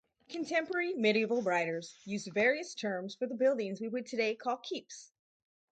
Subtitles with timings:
[0.29, 5.11] Contemporary medieval writers used various terms for the buildings we would today call keeps.